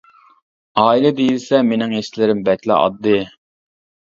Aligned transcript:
ئائىلە 0.83 1.11
دېيىلسە، 1.19 1.59
مېنىڭ 1.73 1.93
ھېسلىرىم 1.99 2.41
بەكلا 2.49 2.79
ئاددىي. 2.81 3.23